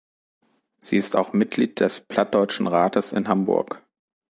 Sie 0.79 0.97
ist 0.97 1.15
auch 1.15 1.31
Mitglied 1.31 1.79
des 1.79 2.01
„Plattdeutschen 2.01 2.65
Rates“ 2.65 3.11
in 3.13 3.27
Hamburg. 3.27 3.83